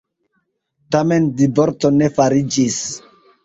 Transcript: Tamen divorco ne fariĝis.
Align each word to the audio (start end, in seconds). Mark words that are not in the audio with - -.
Tamen 0.95 1.29
divorco 1.43 1.95
ne 2.01 2.11
fariĝis. 2.19 2.83